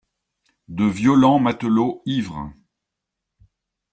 [0.67, 2.49] De violents matelots ivres.